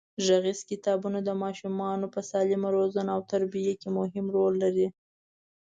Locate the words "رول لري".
4.35-4.87